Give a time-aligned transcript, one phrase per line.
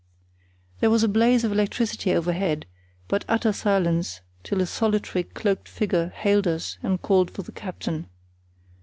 [0.79, 2.65] There was a blaze of electricity overhead,
[3.07, 8.07] but utter silence till a solitary cloaked figure hailed us and called for the captain.